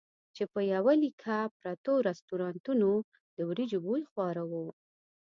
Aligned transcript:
چې 0.35 0.43
په 0.53 0.59
یوه 0.73 0.93
لیکه 1.03 1.37
پرتو 1.59 1.93
رستورانتونو 2.09 2.91
د 3.35 3.37
وریجو 3.49 3.79
بوی 3.85 4.03
خواره 4.11 4.43
وو. 4.51 4.67